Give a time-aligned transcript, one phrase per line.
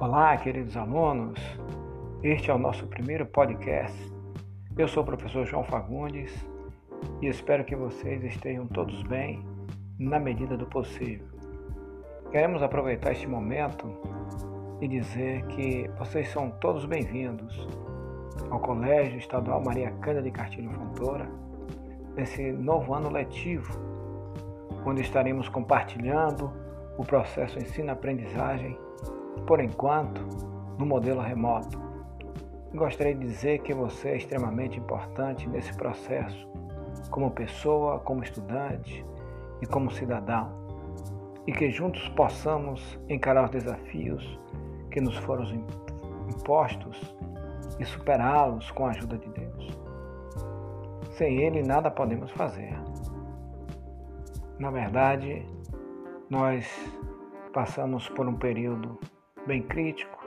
[0.00, 1.38] Olá, queridos alunos.
[2.22, 3.94] Este é o nosso primeiro podcast.
[4.74, 6.32] Eu sou o professor João Fagundes
[7.20, 9.44] e espero que vocês estejam todos bem
[9.98, 11.26] na medida do possível.
[12.30, 13.94] Queremos aproveitar este momento
[14.80, 17.68] e dizer que vocês são todos bem-vindos
[18.48, 21.30] ao Colégio Estadual Maria Cândida de Castilho Fontoura
[22.16, 23.78] nesse novo ano letivo,
[24.86, 26.50] onde estaremos compartilhando
[26.96, 28.78] o processo ensino-aprendizagem
[29.46, 30.20] por enquanto,
[30.78, 31.78] no modelo remoto.
[32.74, 36.48] Gostaria de dizer que você é extremamente importante nesse processo,
[37.10, 39.04] como pessoa, como estudante
[39.60, 40.50] e como cidadão,
[41.46, 44.38] e que juntos possamos encarar os desafios
[44.90, 45.44] que nos foram
[46.28, 47.16] impostos
[47.78, 49.78] e superá-los com a ajuda de Deus.
[51.12, 52.72] Sem Ele, nada podemos fazer.
[54.58, 55.44] Na verdade,
[56.28, 56.66] nós
[57.52, 58.98] passamos por um período
[59.46, 60.18] bem crítico.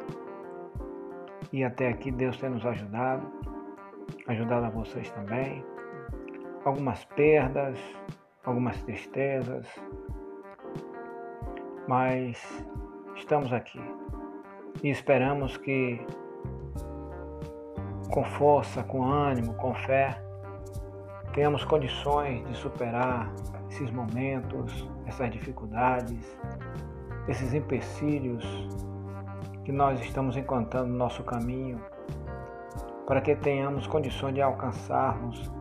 [1.51, 3.31] E até aqui Deus tem nos ajudado,
[4.27, 5.63] ajudado a vocês também.
[6.65, 7.77] Algumas perdas,
[8.43, 9.67] algumas tristezas,
[11.87, 12.65] mas
[13.15, 13.81] estamos aqui
[14.81, 15.99] e esperamos que
[18.11, 20.21] com força, com ânimo, com fé,
[21.33, 23.33] tenhamos condições de superar
[23.69, 26.37] esses momentos, essas dificuldades,
[27.27, 28.43] esses empecilhos
[29.63, 31.79] que nós estamos encontrando no nosso caminho,
[33.07, 35.51] para que tenhamos condições de alcançarmos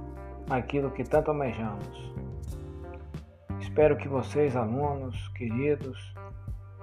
[0.50, 2.12] aquilo que tanto almejamos.
[3.60, 6.14] Espero que vocês, alunos queridos,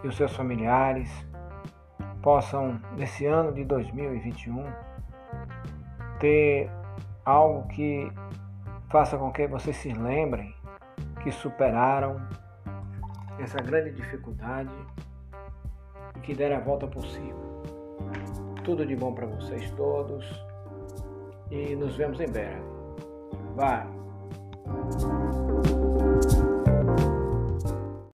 [0.03, 1.09] e os seus familiares
[2.21, 4.63] possam, nesse ano de 2021,
[6.19, 6.69] ter
[7.25, 8.11] algo que
[8.89, 10.55] faça com que vocês se lembrem
[11.21, 12.19] que superaram
[13.39, 14.71] essa grande dificuldade
[16.23, 17.39] que der a volta por cima.
[18.63, 20.25] Tudo de bom para vocês todos
[21.51, 22.61] e nos vemos em breve.
[23.55, 23.98] Vai!